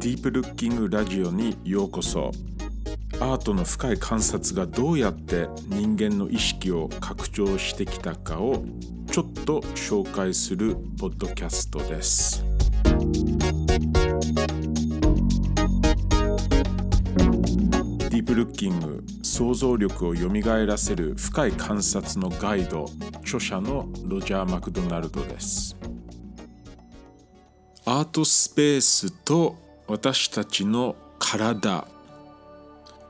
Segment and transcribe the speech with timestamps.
[0.00, 2.30] ディープルッキングラジオにようこそ。
[3.20, 8.64] アートの深い観察がどうやって人間の意識を拡張してきたかを
[9.12, 12.42] ちょっと紹介するポッドキャストです。
[18.08, 25.76] ディープルッキング想像力をよみがえらせる深い観察のガイド著者のロジャー・マクドナルドです。
[27.84, 31.84] アートスペースと私たちの体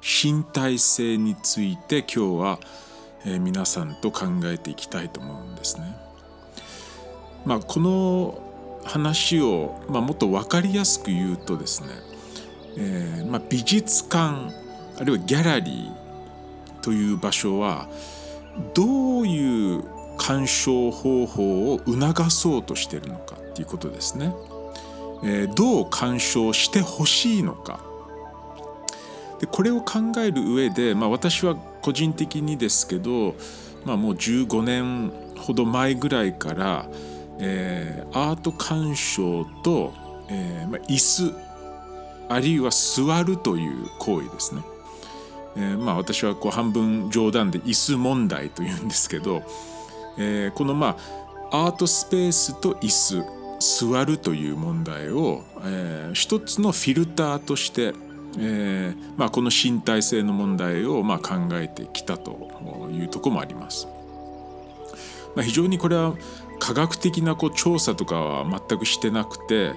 [0.01, 2.59] 身体性について今日は、
[3.27, 5.95] えー、皆さんと考えていきたいと思うんですね。
[7.45, 11.89] まあ、この話を、まあ、もっと分かりやすく言うとですね、
[12.79, 14.51] えーまあ、美術館
[14.99, 17.89] あるいはギャラリーという場所は
[18.73, 19.85] どういう
[20.17, 24.33] 鑑賞方法を促そうとしているのかっていうことですね。
[25.23, 27.81] えー、どう鑑賞してほしいのか
[29.41, 33.35] でこれを考える上で、まあ、私は個人的にですけど、
[33.85, 36.87] まあ、もう15年ほど前ぐらいから、
[37.39, 39.95] えー、アート鑑賞と、
[40.29, 41.51] えーまあ、椅子
[42.29, 44.63] あるいは座るという行為ですね。
[45.57, 49.43] えー、まあ私はこう半分冗談で椅子問題というんですけど、
[50.17, 50.97] えー、このま
[51.51, 57.93] あアートスペースと椅子座るという問題を、えー、一つのフィルターとして、
[58.39, 62.51] えーまあ、この身体性の問題をまあ考えてきたと
[62.93, 63.87] いうところもあります。
[65.37, 66.15] まあ、非常にこれは
[66.59, 69.73] 科学的なこう調査とかは全くしてなくて、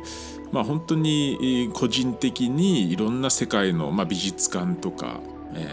[0.51, 5.19] まあ、本当に個人的にいろんな世界の、まあ、美術館とか、
[5.53, 5.67] え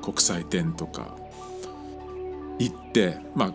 [0.00, 1.16] ー、国際展とか
[2.58, 3.52] 行って、まあ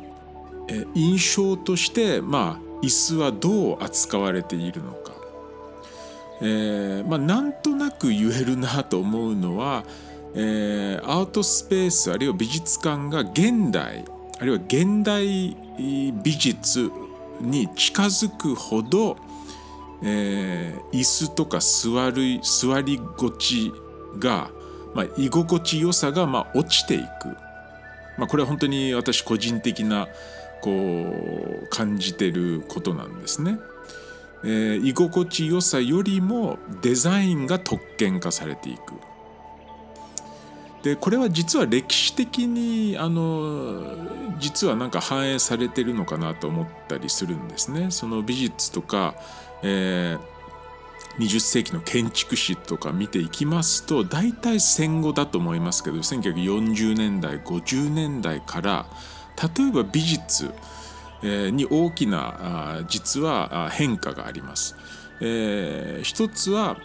[0.69, 5.11] え、印象として、まあ、椅子はどう扱われているのか、
[6.41, 9.83] えーまあ、なんとなく言えるなと思うのは、
[10.35, 14.05] えー、アートスペースあるいは美術館が現代
[14.39, 16.91] あるいは現代美術
[17.41, 19.17] に近づくほど、
[20.03, 23.71] えー、椅子とか座る座り心地
[24.19, 24.51] が、
[24.93, 27.29] まあ、居心地よさがまあ落ちていく、
[28.17, 30.07] まあ、これは本当に私個人的な
[30.61, 30.71] こ
[31.63, 33.59] う感じてることなんですね。
[34.43, 38.93] えー、居心地よさよりもデザインが特権化されていく。
[40.83, 43.81] でこれは実は歴史的にあの
[44.39, 47.87] 実はなんか反映されてるのかなと思ったりするんですね。
[47.89, 49.15] その美術とか、
[49.63, 50.19] えー、
[51.17, 58.85] 20世紀の建築史とか見ていきますと大体戦後だと思いますけど1940年代50年代から
[59.37, 60.51] 例えば美術
[61.23, 64.75] に大きな実は変化があります。
[65.19, 66.77] えー、一つは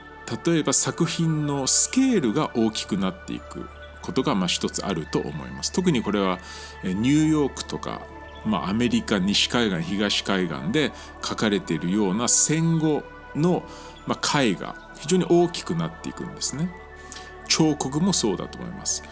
[0.47, 3.69] 例えば作品のスケールが大きくなっていく
[4.01, 5.73] ことがまあ一つあると思います。
[5.73, 6.39] 特にこれは
[6.83, 8.03] ニューヨークとか、
[8.45, 13.03] まあ、アメリカ西海岸東海岸で描かれているような戦後
[13.35, 13.65] の、
[14.07, 16.71] まあ、絵画非常に大きくなっていくんですね。
[17.49, 19.03] 彫刻もそうだと思います。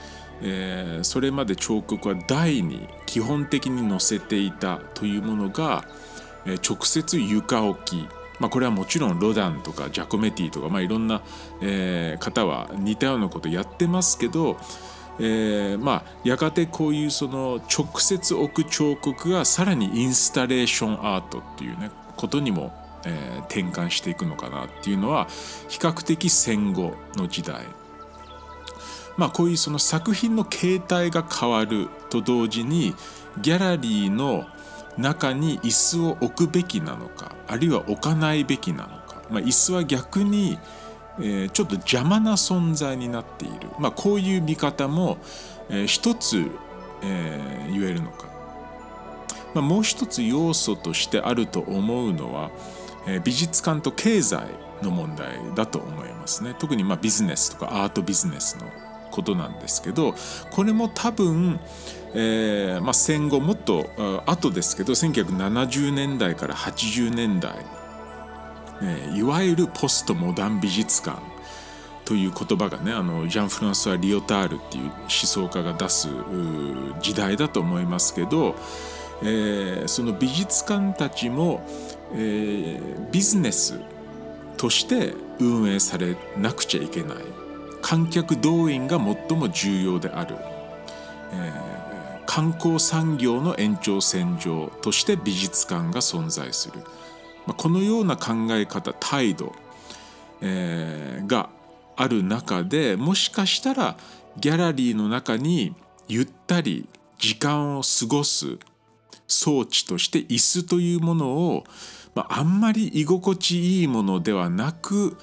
[0.43, 5.85] えー、それまで彫刻は台に基本的に載せていたというものが、
[6.47, 8.09] えー、直接床置き、
[8.39, 11.23] まあ、これはもちろんロダンとかジャコメティとか、まあ、いろんな、
[11.61, 14.57] えー、方は似たようなことやってますけど、
[15.19, 22.73] えー、まあやがてこういうその直接置く彫刻がさらにインスタレーションアートっていうねことにも、
[23.05, 25.27] えー、転換していくのかなっていうのは
[25.69, 27.65] 比較的戦後の時代。
[29.21, 32.95] まあ、こういうその作品の形態が変わると同時に
[33.43, 34.47] ギャラリーの
[34.97, 40.59] 中に椅子を置くべきなのかあるいは置かないべきなのか、まあ、椅子は逆に、
[41.19, 45.19] えー、ちょっと邪魔な存在になっている、まあ、こういう見方も、
[45.69, 46.47] えー、一つ、
[47.03, 48.27] えー、言えるのか、
[49.53, 52.51] まあ、もう一つ要素としてあると思うのは、
[53.07, 54.47] えー、美術館と経済
[54.81, 56.55] の問題だと思いますね。
[56.59, 60.15] 特にまあビジネスとかアートビジネスのことなんですけど
[60.51, 61.61] これも多分、
[62.15, 63.91] えーまあ、戦後もっと
[64.27, 67.55] 後ですけど1970年代から80年代、
[68.83, 71.21] えー、いわゆるポストモダン美術館
[72.11, 76.09] という言葉がねあのジャン・フランソワ・リオタールっていう思想家が出す
[77.01, 78.57] 時代だと思いますけど、
[79.23, 81.65] えー、その美術館たちも、
[82.13, 83.79] えー、ビジネス
[84.57, 87.50] として運営されなくちゃいけない。
[87.83, 90.37] 観客動員が最も重要である、
[91.33, 96.81] えー、観光産業の延長線上として美術館が存在する、
[97.47, 99.55] まあ、このような考え方態度、
[100.41, 101.51] えー、が
[101.97, 103.97] ある中でもしかしたら
[104.39, 105.75] ギャラリーの中に
[106.09, 106.89] ゆったり
[107.19, 108.59] 時間を過ごす
[109.29, 111.65] 装置として椅子というものを、
[112.15, 115.17] まあ、あんまり居心地いいものではなく、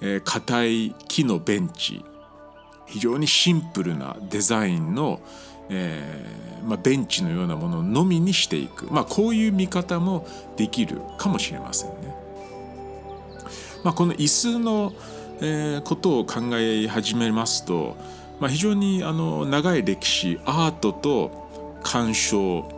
[0.00, 2.04] えー、い木のベンチ。
[2.86, 5.20] 非常にシンプルなデザインの、
[5.68, 10.26] えーまあ、ベンチのようなもののみにしていく、まあ、こういう見方も
[10.56, 12.14] できるかもしれませんね。
[13.84, 14.92] まあ、この椅子の
[15.42, 17.96] えー、ことを考え始めますと、
[18.40, 22.68] まあ、非常にあの長い歴史アートと鑑賞、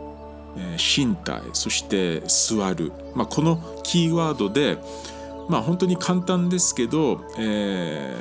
[0.57, 4.77] えー、身体そして座る、まあ、このキーワードで、
[5.49, 8.15] まあ、本当に簡単ですけど、え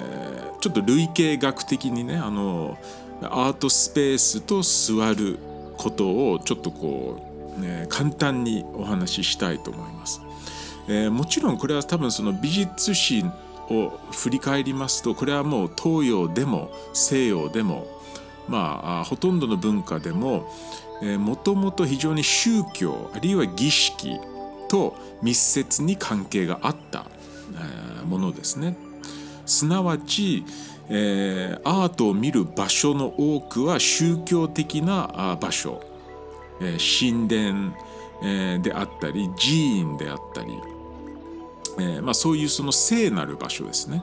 [0.55, 2.77] ー、ちょっと類型学的にねあの
[3.23, 5.39] アートスペースと座る
[5.77, 10.21] ことをちょっとこう、ね、簡単にお話ししたいと思います。
[10.89, 13.25] えー、もちろんこれは多分その美術史
[13.71, 17.87] を振り返りますとこれはもう東洋でも西洋でも
[18.49, 20.53] まあほとんどの文化でも
[21.19, 24.19] もともと非常に宗教あるいは儀式
[24.73, 27.05] と密接に関係があった
[28.07, 28.75] ものですね。
[29.45, 30.45] すなわち、
[30.89, 35.83] えー、アートを見る場所の多くは宗教的な場所、
[36.63, 37.75] えー、神殿、
[38.63, 40.53] であったり寺院であったり
[41.81, 44.03] えまあ、そういうその聖なる場所ですね。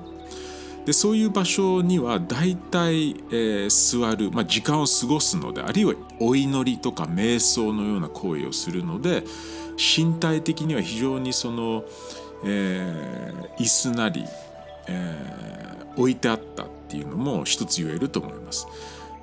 [0.86, 9.24] でそういう場所には大体、えー、座る、まあ、時間を過ごすのであるいはお祈りとか瞑想のような行為をするので
[9.80, 11.86] 身体的には非常にその、
[12.44, 14.26] えー、椅子なり、
[14.88, 18.68] えー、置いてあったっていうのも一つ言えると思います。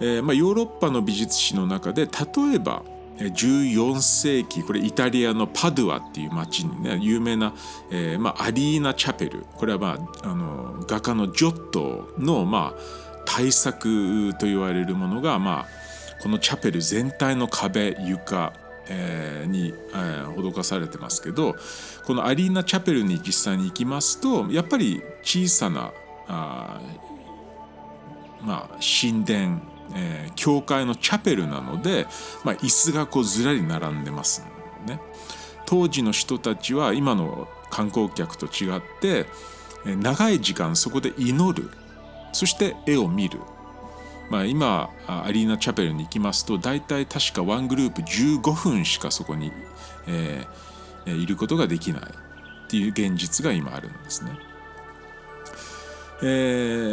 [0.01, 2.11] えーまあ、ヨーロッパの美術史の中で例
[2.57, 2.83] えば
[3.19, 7.55] 14世紀これイタリアのパドゥアっていう町にね有名な、
[7.91, 12.81] えーまあ、アリーナ・チャペルこれは、まあ、あの画家のジョットの、まあ、
[13.25, 15.67] 大作と言われるものが、まあ、
[16.23, 18.53] このチャペル全体の壁床
[18.89, 21.57] え、に、えー、施されてますけど
[22.05, 25.93] このアリーナ・チャペルに実際に行きますとやっぱり小さな
[26.29, 26.81] あ、
[28.43, 29.61] まあ、神殿
[29.95, 32.07] えー、教会のチャペルなので、
[32.45, 34.45] まあ、椅子がこうずらり並んでます
[34.87, 35.01] ね。
[35.65, 39.27] 当時の人たちは今の観光客と違って、
[39.85, 41.71] 長い時間そこで祈る
[42.33, 43.41] そして絵を見る。
[44.31, 49.53] まあ、今アリーナチャペルに行きますと大体確かワングループ15分しかそこに、
[50.09, 54.33] えー、いることができないっていう現実が今あるんですね。
[56.23, 56.25] え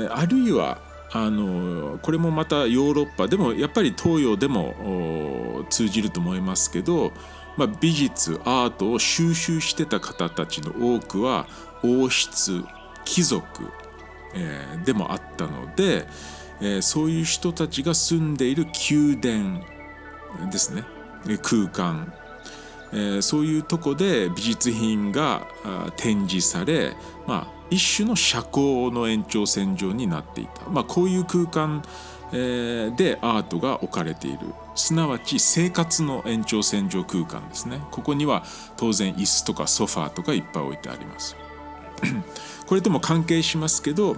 [0.09, 0.79] ー、あるいは
[1.11, 7.13] あのこれもまたヨーロッパでもやっぱり東洋でも通じると思いますけど、
[7.55, 11.47] まあ、美術アートを収集してた方たちの多くは
[11.83, 12.63] 王室
[13.05, 13.69] 貴族、
[14.33, 16.07] えー、でもあったので、
[16.63, 19.61] え、そういう人たちが住んでいる宮殿
[20.49, 20.83] ですね。
[21.41, 22.13] 空間、
[22.93, 25.45] え、そういうとこで美術品が
[25.97, 26.95] 展示され、
[27.27, 31.83] まあ、一種の社交の延長線上になっていた、まあ、こういう空間
[32.31, 34.39] でアートが置かれている。
[34.75, 37.79] すなわち生活の延長線上空間ですね。
[37.91, 38.43] ここには
[38.77, 41.35] 当然椅子とかソファーとかいっぱい置いてあります。
[42.65, 44.15] これとも関係しますけど、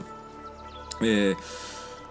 [1.01, 1.37] えー、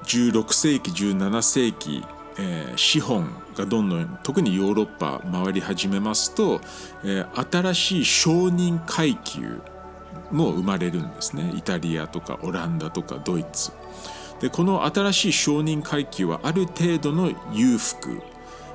[0.05, 2.05] 16世紀17世紀、
[2.39, 6.61] えー、資本がどんどん特にヨーロッパ回り始めますと、
[7.05, 9.61] えー、新しい商人階級
[10.31, 11.53] も生まれるんですね。
[11.55, 13.73] イタリアとかオランダとかドイツ。
[14.41, 18.21] でこの新しい商人階級はある程度の裕福、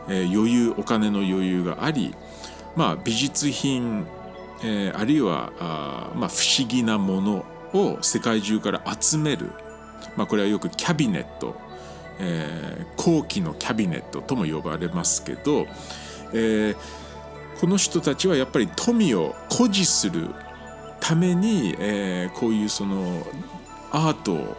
[0.08, 2.16] えー、余裕お金の余裕があり、
[2.76, 4.08] まあ、美術品、
[4.64, 9.52] えー、あるいはあ、まあ、不思議なものを世界中から集める、
[10.16, 11.56] まあ、これはよくキャビネット、
[12.20, 15.68] えー、後期のキャビネットとも呼ばれますけど、
[16.34, 16.76] えー、
[17.60, 20.30] この人たちはやっぱり富を誇示する
[21.00, 23.26] ために、えー、こういうその
[23.92, 24.58] アートを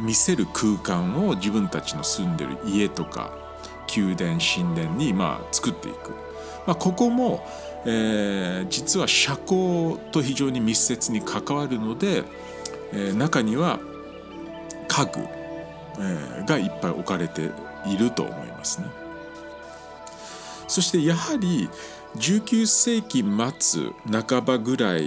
[0.00, 3.32] 見せる空間を自分たちの住んでる家とか
[3.94, 6.10] 宮殿神殿にまあ作っていく、
[6.66, 7.46] まあ、ここも、
[7.84, 12.24] えー、実は社交と非常に密接に関わるので、
[12.92, 13.80] えー、中には
[14.88, 15.20] 家具、
[15.98, 17.50] えー、がいっぱい置かれて
[17.86, 18.88] いると思いますね。
[20.68, 21.68] そしてやはり
[22.16, 23.22] 19世紀
[23.58, 25.06] 末半ばぐらい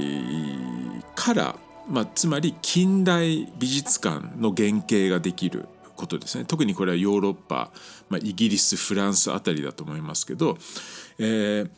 [1.16, 1.56] から、
[1.88, 7.72] まあ、つまり近代美術館の原型ができることですね特にこれはヨーロッパ、
[8.10, 10.58] まあ、イギリスフランスあたりだと思いますけど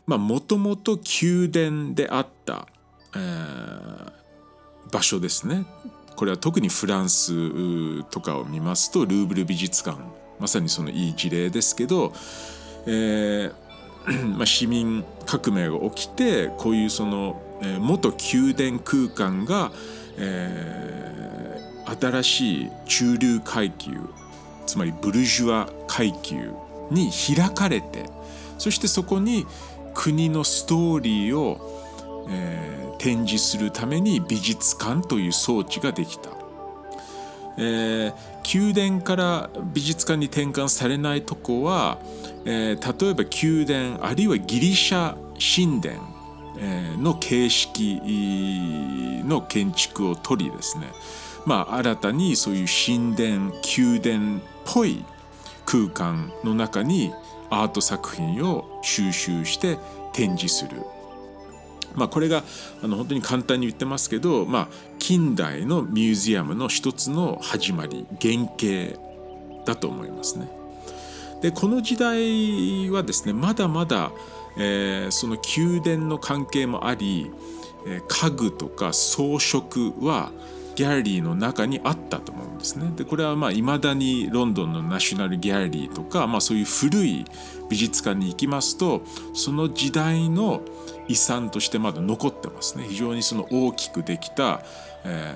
[0.06, 2.68] もともと宮殿であった、
[3.16, 4.12] えー、
[4.92, 5.66] 場所ですね
[6.16, 9.98] これは特にフランスとかを見ますとルーブル美術館
[10.40, 12.14] まさにそのいい事例ですけど、
[12.86, 13.54] えー
[14.36, 19.72] まあ、市民革命が起きてこういうその、え、元宮殿空間が、
[20.18, 23.92] えー、新しい中流階級
[24.66, 26.52] つまりブルジュア階級
[26.90, 28.06] に開かれて
[28.58, 29.46] そしてそこに
[29.94, 31.81] 国のストーリーを、
[32.30, 36.30] えー、展示するために美術館という装置ができた。
[37.58, 38.14] えー、
[38.60, 42.00] 宮殿から美術館に転換されないとこは、
[42.46, 46.12] えー、例えば宮殿あるいはギリシャ神殿、
[47.02, 48.00] の形式
[49.26, 50.88] の建築を取りですね
[51.46, 55.04] まあ新たにそういう神殿宮殿っぽい
[55.66, 57.12] 空間の中に
[57.50, 59.78] アート作品を収集して
[60.14, 60.84] 展示する。
[61.96, 62.44] まあ、これが
[62.84, 64.68] あの本当に簡単に言ってますけど、まあ、
[65.00, 69.00] 近代のミュージアムの一つの始まり原型
[69.66, 70.50] だと思いますね。
[71.42, 74.12] でこの時代はですねまだまだ、
[74.58, 77.32] えー、その宮殿の関係もあり、
[78.08, 80.32] 家具とか装飾は
[80.82, 82.92] ギャラリーの中にあったと思うんですね。
[82.96, 87.24] でこれはまあ未だにロンドンのナショナルギャラリーとか、まあ、そういう古い
[87.70, 89.04] 美術館に行きますと
[89.36, 90.62] その時代の
[91.08, 92.86] 遺産としてまだ残ってますね。
[92.90, 94.64] 非常にその大きくできた、
[95.06, 95.36] え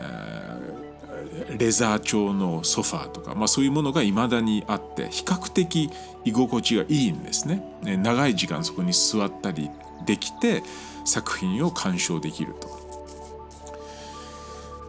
[1.52, 5.92] ー、レザー調のソファーとか、まあ、そういうものが未だにあって比較的
[6.24, 7.62] 居心地がいいんですね。
[7.84, 9.70] 長い時間そこに座ったり
[10.08, 10.64] できて
[11.06, 12.85] 作品を鑑賞できると。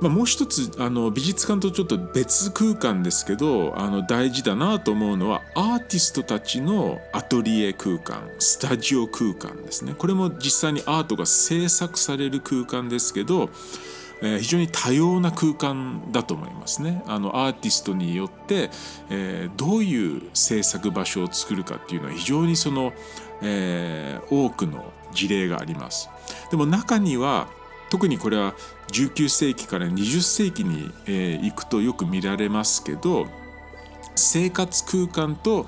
[0.01, 9.95] まあ、もう一つあの美術館とちょっと別空間ですけどあの大事だなと思うのはアーティストたちのアトリエ空間スタジオ空間ですね。
[9.97, 13.49] これも実際にアートが制作される空間ですけど、
[14.21, 17.03] えー、非常に多様な空間だと思いますね。
[17.07, 18.71] あのアーティストによって、
[19.09, 22.93] えー、どういう制作場所を作るかっていうのは非常にその、
[23.43, 26.11] えー、多くの事例があります。
[26.51, 27.49] でも中には
[27.91, 28.55] 特にこれは
[28.93, 33.27] 19世紀から20世紀に、え、行くとよく見られますけど
[34.15, 35.67] 生活空間と、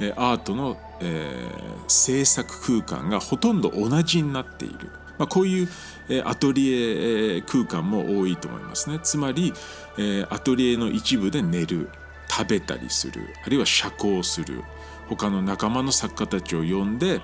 [0.00, 1.48] え、アートの、え、
[1.88, 5.68] 制作空間がほとんど同じになっている、まあ、こういう、
[6.24, 8.98] アトリエ空間も多いと思いますね。
[9.02, 9.52] つまり、
[10.30, 11.90] アトリエの一部で寝る
[12.30, 14.62] 食べたりするあるいは社交する。
[15.08, 17.22] 他の仲間の作家たちを呼んで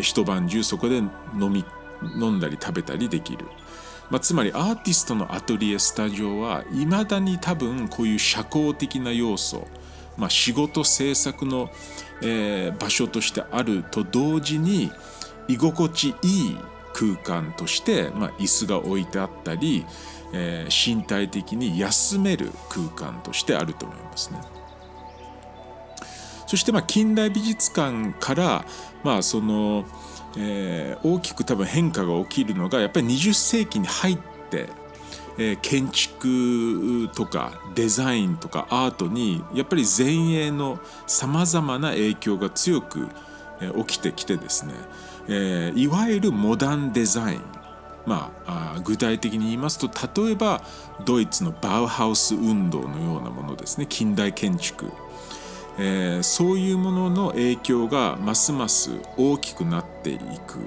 [0.00, 1.12] 一晩中そこで飲
[1.52, 1.66] み
[2.18, 3.46] 飲んだり食べたりできる。
[4.10, 9.66] まあ、つまりアーティストのアトリエスタジオはいまだに多分こういう社交的な要素、
[10.16, 11.70] まあ、仕事制作の、
[12.22, 14.92] えー、場所としてあると同時に
[15.48, 16.58] 居心地いい
[16.92, 19.84] 空間として、まあ、椅子が置いてあったり、
[20.32, 24.40] えー、身体的に休める空間としてあると思いますね。
[26.46, 28.64] そしてまあ近代美術館から
[29.02, 29.84] まあその
[30.36, 34.18] えー、大きく多分変化が起きるのがやっぱり20世紀に入っ
[34.50, 34.68] て、
[35.38, 43.08] えー、建築とかデザインとかアートにやっぱり前衛のさまざまな影響が強く、
[43.60, 44.74] えー、起きてきてですね、
[45.28, 47.40] えー、いわゆるモダンデザイン。
[48.06, 49.90] まあ、具体的に言いますと
[50.22, 50.62] 例えば
[51.04, 53.86] ドイツのバウハウス運動のようなものですね。
[53.88, 54.92] 近代建築。
[55.78, 60.60] えー、そういうものの影響がますます大きくなっていく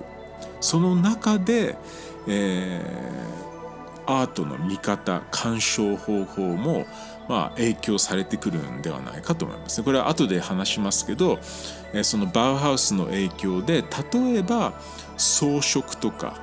[0.59, 1.77] その中で、
[2.27, 6.85] えー、アートの見方鑑賞方法も、
[7.27, 9.85] まあ、影響されてくるんではないかと思いますね。
[9.85, 11.39] これは後で話しますけど、
[11.93, 14.73] えー、そのバウハウスの影響で例えば
[15.17, 16.35] 装飾とか、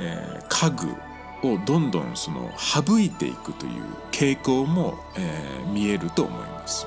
[0.00, 6.86] えー、家具をどんどんその省いていくという傾向も、えー、見えると思います。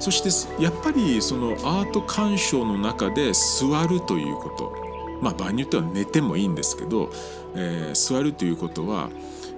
[0.00, 4.88] そしてやっぱりそのアート鑑賞の中で座るということ。
[5.20, 7.10] まあ場合によっては寝てもいいんですけど、
[7.54, 9.10] えー、座るということは、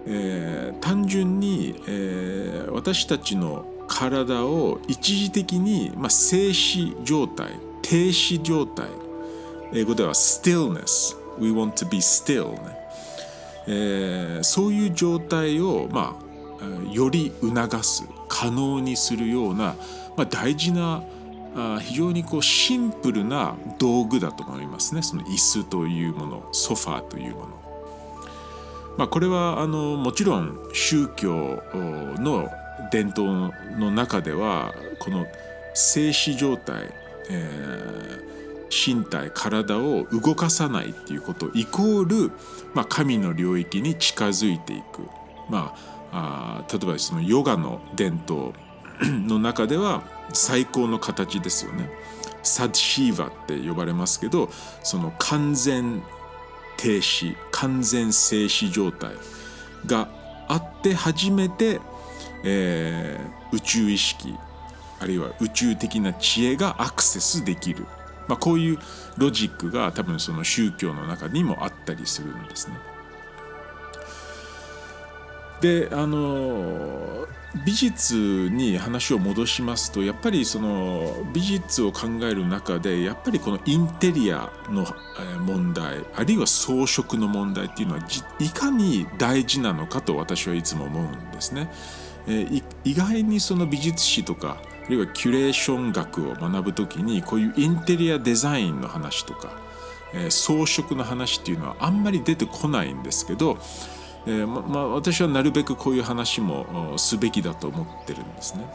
[0.06, 7.49] えー、単純に、えー、私たちの体を一時的に、まあ、静止状態
[7.82, 8.87] 停止状態
[9.73, 12.59] 英語では stillness we want to be still ね、
[13.66, 19.75] えー、そういう状態を、まあ、より促す可能にするような、
[20.17, 21.02] まあ、大事な
[21.57, 27.61] あ非常にこうシンプルな道具だと思いますねその椅子というものソファーというもの。
[28.97, 31.62] まあ、これはあのもちろん宗教
[32.19, 32.50] の
[32.93, 35.26] 伝統の中ではこの
[35.75, 36.93] 静止状態、
[37.31, 42.33] えー、身体体を動かさないっていうことイコール、
[42.75, 45.09] まあ、神の領域に近づいていく、
[45.49, 45.75] ま
[46.12, 48.52] あ、あ例えばそのヨガの伝統
[49.26, 50.02] の中では
[50.33, 51.90] 最高の形ですよね。
[52.42, 54.49] サッシーバって呼ばれますけど
[54.83, 56.02] その完全
[56.78, 59.12] 停止完全静止状態
[59.85, 60.09] が
[60.48, 61.81] あって初めて
[62.42, 64.35] えー、宇宙意識
[64.98, 67.87] あるいは宇宙的な知恵がアクセスできる、
[68.29, 68.79] まあ、こういう
[69.16, 72.77] ロジックが多分その宗教の中にもあったりするんですね。
[75.61, 77.27] であの
[77.64, 84.87] 美術に話を戻しますとやっぱりその美術を考える中でやっぱりこのインテリアの
[85.40, 88.01] 問題あるいは装飾の問題っていうのは
[88.38, 91.73] いかに大事なのかと私はいつも思うんですね。
[92.27, 99.53] えー、意外にその美術史とかあるいはキュレーション学を学ぶ時にこういうインテリアデザインの話とか、
[100.14, 103.59] えー、装飾の話っていうのはあんまり出てこないんですけど、
[104.26, 108.66] えー、ままあ、私はなるべくこういう話もすべきだと思ってるんですね。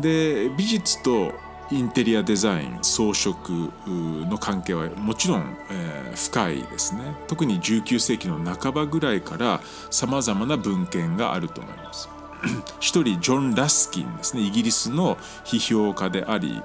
[0.00, 1.32] で美術と
[1.70, 3.36] インテリアデザイン装飾
[3.84, 12.08] の関係はもちろん、えー、深いですね特に19世紀の半ばぐらいからさまざまな文献があると思います。
[12.80, 16.62] 一人ジョン・ラスキンですねイギリスの批評家であり、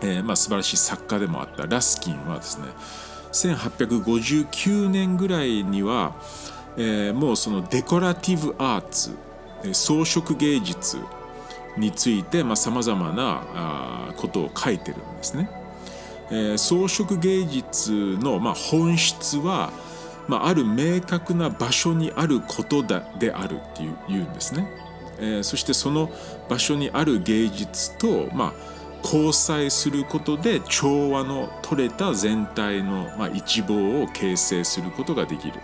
[0.00, 2.68] えーまあ、素晴らしい作家でもあったラスキンはですね
[3.34, 6.14] 1859年ぐらいには、
[6.76, 9.16] えー、もうそのデコラティブアーツ
[9.72, 10.98] 装飾芸術
[11.76, 15.50] についてさまざ、まなあことを書いてるんですね。
[16.30, 19.70] えー、装飾芸術の、まあ、本質は
[20.28, 24.66] まあ、ある明確な場所にあることだであるっていう言うんですね。
[25.18, 26.10] えー、そしてその
[26.48, 28.52] 場所にある芸術と、まあ、
[29.04, 35.60] 交際することで調和の取れた全体の、まあ、一望を形成することができる。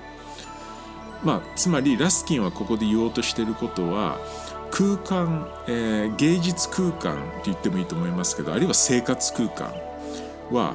[1.24, 4.18] まあ、つまりラスキンはここで言おうとしてることは
[4.70, 9.74] 空間、えー、芸術空間と言ってもいいと思いますけどあるいは生活空間
[10.50, 10.74] は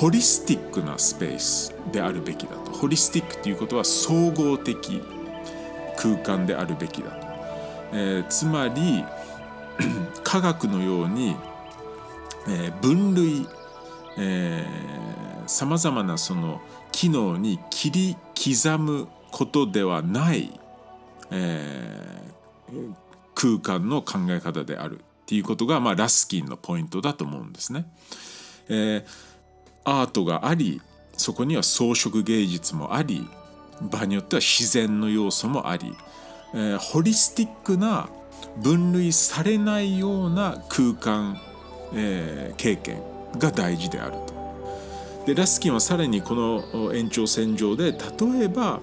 [0.00, 5.02] ホリスティックなスペースであるべきだとホリスティックということは総合的
[5.96, 7.26] 空間であるべきだと、
[7.92, 9.04] えー、つまり
[10.22, 11.34] 科学のように、
[12.50, 13.46] えー、分類
[15.46, 16.60] さまざまなその
[16.92, 20.50] 機能に切り刻むことではない、
[21.30, 22.94] えー、
[23.34, 27.86] 空間の考え方であるっていうことが、まあ、ラスキンのポイントだと思うんですね。
[28.68, 29.30] えー
[29.84, 30.80] アートがあり
[31.16, 33.28] そこには装飾芸術もあり
[33.80, 35.96] 場合によっては自然の要素もあり、
[36.54, 38.08] えー、ホリスティックな
[38.58, 41.40] 分類されないような空間、
[41.94, 43.00] えー、経験
[43.38, 44.40] が大事であると。
[45.26, 48.80] でラスキンはさらにこの延長線上で例えば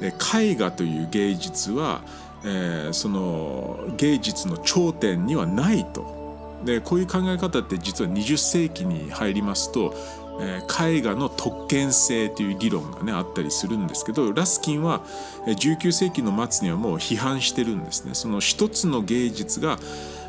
[0.00, 2.02] 絵画という芸術は、
[2.44, 6.20] えー、その芸術の頂点にはないと。
[6.64, 9.94] でこういう考え方って実は20世紀に入りますと
[10.40, 10.62] え
[10.96, 15.02] 絵画の特権性という議論がねあったりするんですけどラスキンは
[15.46, 18.14] 19世紀の末にはもう批判してるんですね。
[18.14, 19.78] その一つの芸術が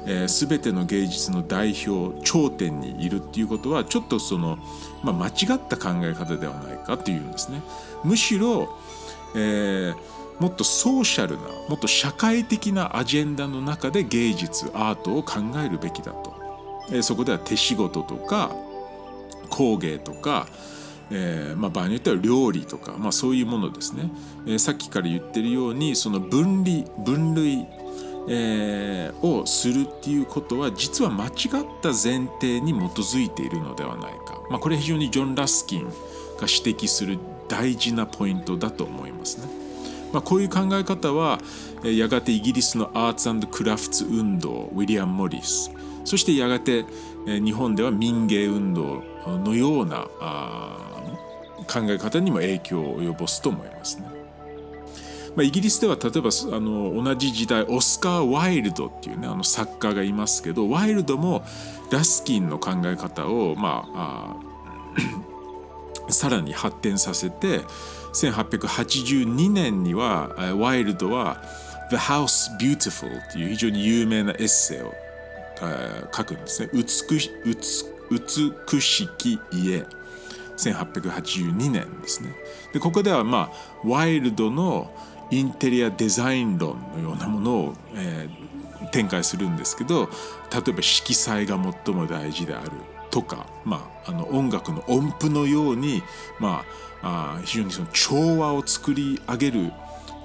[0.05, 4.57] えー、全ての芸術の代表頂点にいるっていうことはちょっとその、
[5.03, 7.61] まあ、間違った考え方ではないかっていうんですね。
[8.03, 8.75] むしろ、
[9.35, 9.95] えー、
[10.41, 16.33] もっとソーシャルなもっと社会的なアジェンダの中で芸術アートを考えるべきだと。
[16.89, 18.55] えー、そこでは手仕事とか
[19.49, 20.47] 工芸とか、
[21.11, 24.09] えーまあ、場合によっては料理とか、まあ、そういうものですね、
[24.47, 27.67] えー、さっきから言ってるようにその分離分類、
[28.27, 31.31] えー、をするっていうことは実は間違っ
[31.81, 35.91] た前提に基づいているのではないか、まあ、これ非常にジョン・ラスキンが
[36.41, 39.61] 指摘する大事なポイントだと思いますね。
[40.13, 41.39] まあ、こういう考え方は
[41.83, 45.71] やがてイギリスのアーツクラフト運動ウィリアム・モリス
[46.03, 46.85] そしてやがて
[47.25, 50.07] 日本では民芸運動のような
[51.67, 54.10] 考え方にも影響を及ぼすと思いますね。
[55.35, 61.45] まあ、イギリスでは例えばあの同じ時代オスカー・ワイルドっていうねあの作家がいますけどワイルドも
[61.91, 64.35] ラスキンの考え方をまあ
[66.07, 67.61] あ さらに発展させて
[68.13, 71.41] 1882年にはワイルドは
[71.89, 74.93] 「The House Beautiful」っていう非常に有名なエッセイを
[76.13, 76.69] 書くんですね。
[76.73, 79.85] 美しき家
[80.57, 82.35] 1882年ですね。
[82.73, 84.91] でここではまあワイルドの
[85.31, 90.09] インテリアデザイン論のようなものを、えー、展開するんですけど
[90.53, 92.71] 例えば色彩が最も大事である
[93.09, 96.03] とか、まあ、あの音楽の音符のように、
[96.39, 96.63] ま
[97.01, 99.71] あ、あ非常にその調和を作り上げる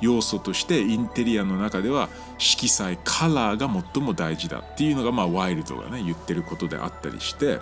[0.01, 7.61] 要素としてインテリアの中では色彩カラーが最も大事だっていうのが、まあ、ワイルドがね言ってることであったりして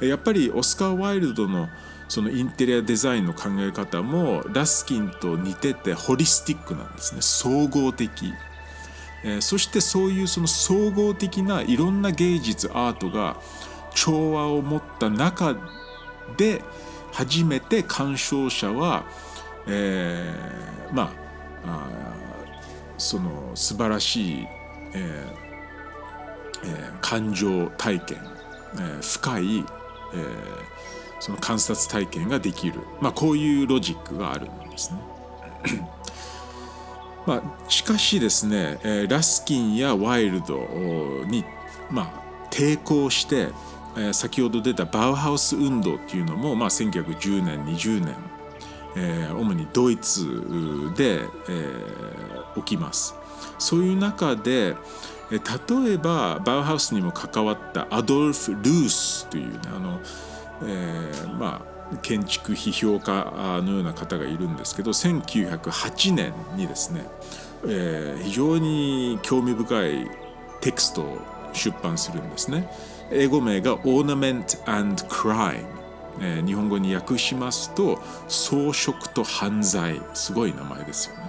[0.00, 1.68] やっぱりオスカー・ワイルドの
[2.12, 7.22] そのインテリアデザインの考え方もラスキンと似ててホリスティックなんですね。
[7.22, 8.34] 総合的、
[9.24, 13.40] えー、そしてそういうその総合的ないろんな芸術アートが
[13.94, 15.56] 調和を持った中
[16.36, 16.60] で
[17.12, 19.06] 初めて鑑賞者は、
[19.66, 21.14] えー、ま
[21.64, 21.88] あ
[22.98, 24.46] その素晴らしい、
[24.92, 28.18] えーえー、感情体験、
[28.74, 30.71] えー、深い、えー、
[31.22, 34.98] その観察体験ができる、まあ、こういうロジックがあるんですね。
[37.26, 40.56] まあ、しかしですねラスキンやワイルド
[41.26, 41.44] に、
[41.92, 42.10] まあ、
[42.50, 43.50] 抵抗して
[44.10, 48.16] 先ほど出たバウハウス運動っていうのも、まあ、1910年20年、
[48.96, 53.14] えー、主にドイツで、えー、起きます。
[53.60, 54.74] そういう中で
[55.30, 60.00] 例えばバウハウスにも関わったアドルフ・ルースというねあの
[60.64, 67.06] えー、まあ建築批評家のような方がいるんですけど1908年にですね、
[67.66, 70.10] えー、非常に興味深い
[70.60, 71.18] テクストを
[71.52, 72.70] 出版するんですね。
[73.10, 75.66] 英語名が Ornament and Crime、
[76.20, 81.22] え、日本語に訳しますと装飾と犯罪すごい名前ですよね。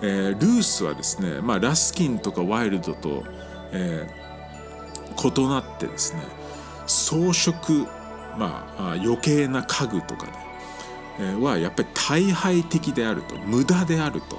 [0.00, 3.24] えー、ルースはですね、まあ、ラスキンとかワイルドと、
[3.72, 6.22] えー、異なってですね
[6.86, 7.86] 装飾
[8.38, 10.32] まあ、余計な家具とかね、
[11.18, 14.38] えー、はやっぱり大敗的であると無駄であると。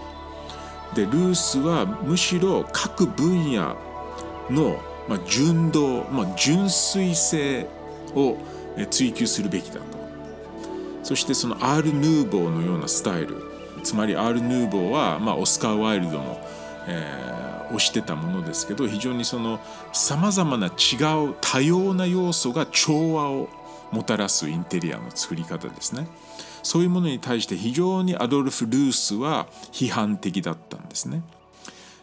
[0.95, 3.77] でルースはむしろ各分野
[4.49, 7.67] の、まあ、純道、まあ、純粋性
[8.15, 8.37] を
[8.89, 9.99] 追求するべきだと。
[11.03, 13.49] そしてそのアール・ヌーボーのようなスタイル
[13.83, 16.39] つまりアール・ヌーボーは、まあ、オスカー・ワイルドの、
[16.87, 19.59] えー、推してたものですけど非常にその
[19.93, 20.69] さまざまな違
[21.27, 23.49] う多様な要素が調和を
[23.91, 26.07] もたらすインテリアの作り方ですね
[26.63, 31.23] そういうものに対して非常にアドルフ・ルースは批判的だったんですね。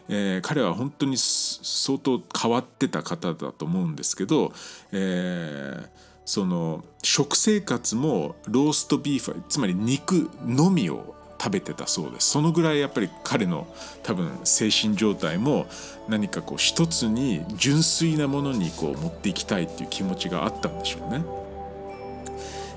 [0.09, 4.53] えー、彼は本当に相当変わってた方だと思うんですけど、
[4.93, 5.87] えー、
[6.25, 13.67] その食生活もローストビーフつまり肉のみを食べてたそうですそのぐらいやっぱり彼の
[14.01, 15.67] 多分精神状態も
[16.07, 21.46] 何かこう一つに純粋なものにこう持っていきたいっていう気持ちがあったんでしょうね。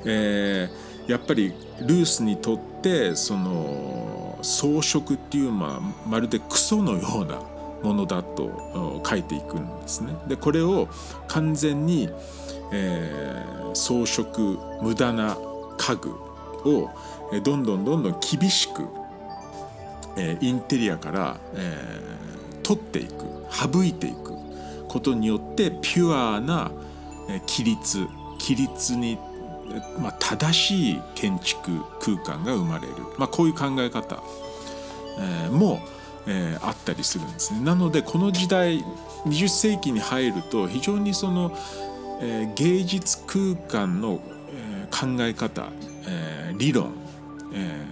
[0.05, 7.43] えー、やっぱりルースにとってその装飾っていうのはまるでクソのような
[7.83, 10.15] ものだと書いていくんですね。
[10.29, 10.89] でこれを
[11.29, 12.09] 完全に、
[12.73, 15.37] えー、装飾無駄な
[15.79, 16.11] 家具
[16.71, 16.91] を
[17.43, 18.87] どんどんどんどん厳しく、
[20.17, 24.35] えー、インテリアから、えー、取っていく省いていく
[24.89, 26.71] ことによってピュアな
[27.47, 28.07] 規律
[28.39, 29.19] 規律に
[29.99, 34.23] まあ、正しい建築空間が生まれる、まあ、こういう考え方、
[35.19, 35.81] えー、も、
[36.27, 37.61] えー、あったりするんですね。
[37.61, 38.85] なのでこの時代
[39.27, 41.57] 20世紀に入ると非常にその、
[42.21, 44.21] えー、芸術空間の、
[44.53, 45.69] えー、考え方、
[46.07, 46.93] えー、理論、
[47.53, 47.85] え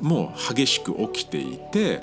[0.00, 2.02] ー、も激しく起きていて。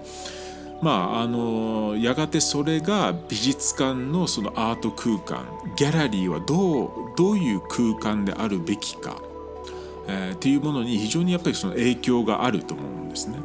[0.82, 5.46] まあ、あのやがてそれが美術館のそのアート空間
[5.78, 9.22] ギャラリーはどうどういう空間であるべきか、
[10.08, 13.40] えー、っていうものに非常にやっぱりその影響があると思うんですね。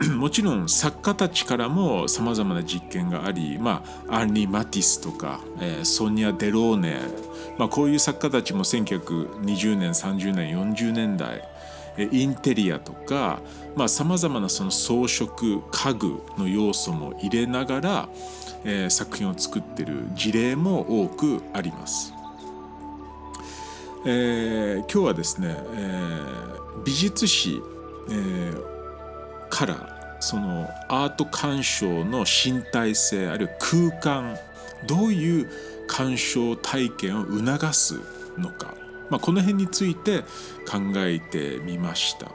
[0.14, 6.98] もちろん作家たちからもさまざまな実験があり、まあ、アンリー・マティスとか、えー、ソニア・デローネ、
[7.58, 11.42] まあ、こういう作家たちも1920年30年40年代
[12.12, 13.40] インテリアとか
[13.88, 18.08] さまざ、まなその装飾家具の要素も入れながら、
[18.64, 22.17] えー、作品を作ってる事例も多くあります。
[24.10, 27.60] えー、今日はですね、えー、美術史、
[28.08, 28.58] えー、
[29.50, 34.38] からそのアート鑑賞の身体性あるいは空間
[34.86, 35.50] どういう
[35.86, 38.00] 鑑賞体験を促す
[38.38, 38.72] のか、
[39.10, 40.22] まあ、この辺について
[40.66, 42.28] 考えてみました。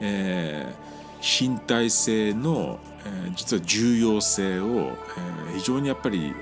[0.00, 4.98] えー、身体性の、えー、実は重要性を、
[5.50, 6.34] えー、非常にやっぱり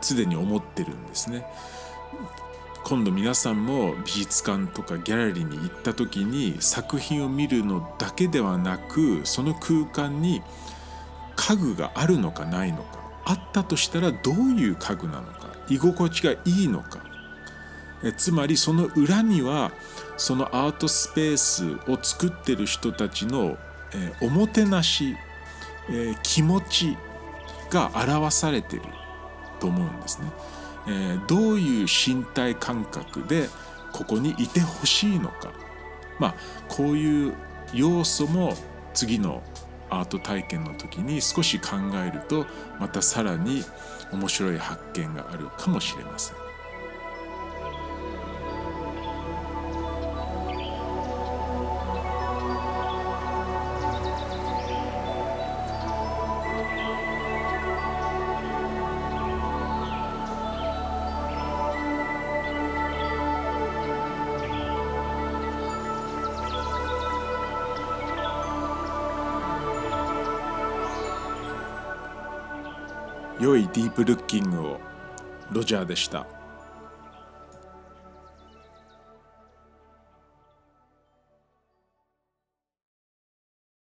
[0.00, 1.46] 常、えー、に思ってるんですね。
[2.84, 10.42] 今度皆さんも美術館とかギャラリーに行った時に作品を見るのだけではなくその空間に
[11.36, 17.04] 家具があるのかないのかあったとしたらどういう家具なのか居心地がいいのか
[18.04, 19.72] えつまりその裏には
[20.16, 23.56] そのアートスペースを作ってる人たちの、
[23.94, 25.16] えおもてなし、
[25.90, 26.96] え気持ち
[27.70, 28.82] が表されてる
[29.58, 30.30] と思うんですね。
[30.86, 33.48] えー、どういう身体感覚で
[33.92, 35.52] ここにいてほしいのか
[36.18, 36.34] まあ
[36.68, 37.34] こういう
[37.72, 38.54] 要素も
[38.94, 39.42] 次の
[39.90, 42.46] アート体験の時に少し考えると
[42.80, 43.62] またさらに
[44.10, 46.51] 面白い発見があるかもしれません。
[73.72, 74.80] ディープルッキングを
[75.50, 76.26] ロジャーでした。